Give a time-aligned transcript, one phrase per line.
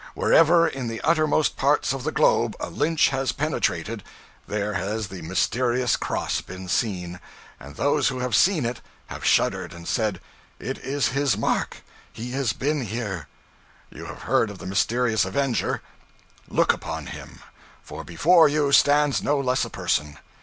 [0.15, 4.01] Wherever in the uttermost parts of the globe, a Lynch has penetrated,
[4.47, 7.19] there has the Mysterious Cross been seen,
[7.59, 8.81] and those who have seen it
[9.13, 10.19] have shuddered and said,
[10.57, 13.27] "It is his mark, he has been here."
[13.91, 15.83] You have heard of the Mysterious Avenger
[16.49, 17.37] look upon him,
[17.83, 20.17] for before you stands no less a person!